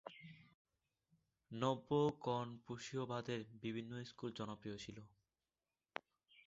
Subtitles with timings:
[1.51, 4.97] নব্য-কনফুসীয়বাদের বিভিন্ন স্কুল জনপ্রিয় ছিল।